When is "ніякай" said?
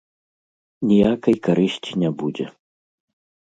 0.91-1.35